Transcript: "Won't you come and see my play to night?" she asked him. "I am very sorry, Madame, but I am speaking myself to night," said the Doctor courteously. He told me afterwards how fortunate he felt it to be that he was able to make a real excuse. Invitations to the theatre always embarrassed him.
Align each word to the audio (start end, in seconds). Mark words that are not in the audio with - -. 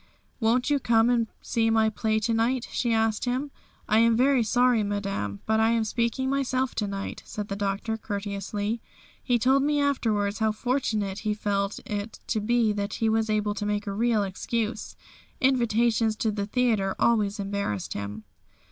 "Won't 0.39 0.71
you 0.71 0.79
come 0.79 1.11
and 1.11 1.27
see 1.43 1.69
my 1.69 1.91
play 1.91 2.17
to 2.21 2.33
night?" 2.33 2.67
she 2.71 2.91
asked 2.91 3.25
him. 3.25 3.51
"I 3.87 3.99
am 3.99 4.17
very 4.17 4.41
sorry, 4.41 4.81
Madame, 4.81 5.41
but 5.45 5.59
I 5.59 5.69
am 5.73 5.83
speaking 5.83 6.27
myself 6.27 6.73
to 6.77 6.87
night," 6.87 7.21
said 7.23 7.49
the 7.49 7.55
Doctor 7.55 7.97
courteously. 7.97 8.81
He 9.21 9.37
told 9.37 9.61
me 9.61 9.79
afterwards 9.79 10.39
how 10.39 10.53
fortunate 10.53 11.19
he 11.19 11.35
felt 11.35 11.79
it 11.85 12.19
to 12.29 12.39
be 12.41 12.71
that 12.73 12.95
he 12.95 13.09
was 13.09 13.29
able 13.29 13.53
to 13.53 13.63
make 13.63 13.85
a 13.85 13.93
real 13.93 14.23
excuse. 14.23 14.95
Invitations 15.39 16.15
to 16.15 16.31
the 16.31 16.47
theatre 16.47 16.95
always 16.97 17.39
embarrassed 17.39 17.93
him. 17.93 18.23